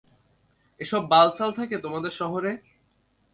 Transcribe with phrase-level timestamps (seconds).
[0.79, 2.51] এসব বালছাল থাকে তোমাদের শহরে?